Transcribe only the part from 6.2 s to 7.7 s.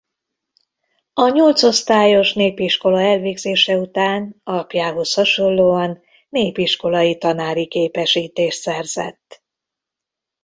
népiskolai tanári